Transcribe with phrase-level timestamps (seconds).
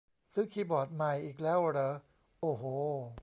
[0.33, 1.89] ซื้อคีย์บอร์ดใหม่อีกแล้วเหรอ
[2.41, 2.63] โอ้โห